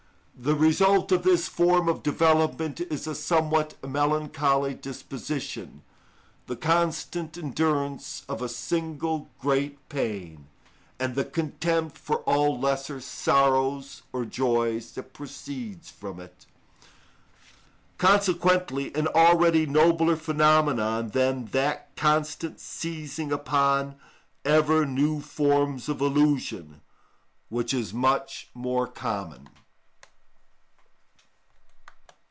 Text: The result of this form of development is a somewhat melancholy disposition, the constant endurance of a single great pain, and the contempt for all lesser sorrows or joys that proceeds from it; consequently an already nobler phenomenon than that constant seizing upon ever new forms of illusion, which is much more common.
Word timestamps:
The 0.43 0.55
result 0.55 1.11
of 1.11 1.21
this 1.21 1.47
form 1.47 1.87
of 1.87 2.01
development 2.01 2.79
is 2.81 3.05
a 3.05 3.13
somewhat 3.13 3.75
melancholy 3.87 4.73
disposition, 4.73 5.83
the 6.47 6.55
constant 6.55 7.37
endurance 7.37 8.25
of 8.27 8.41
a 8.41 8.49
single 8.49 9.29
great 9.37 9.87
pain, 9.87 10.47
and 10.99 11.13
the 11.13 11.25
contempt 11.25 11.95
for 11.95 12.21
all 12.23 12.59
lesser 12.59 12.99
sorrows 12.99 14.01
or 14.11 14.25
joys 14.25 14.93
that 14.93 15.13
proceeds 15.13 15.91
from 15.91 16.19
it; 16.19 16.47
consequently 17.99 18.91
an 18.95 19.07
already 19.09 19.67
nobler 19.67 20.15
phenomenon 20.15 21.09
than 21.09 21.45
that 21.51 21.95
constant 21.95 22.59
seizing 22.59 23.31
upon 23.31 23.93
ever 24.43 24.87
new 24.87 25.19
forms 25.21 25.87
of 25.87 26.01
illusion, 26.01 26.81
which 27.49 27.75
is 27.75 27.93
much 27.93 28.49
more 28.55 28.87
common. 28.87 29.47